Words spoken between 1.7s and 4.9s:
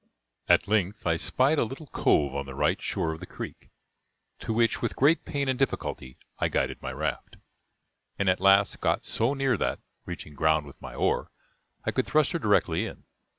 cove on the right shore of the creek, to which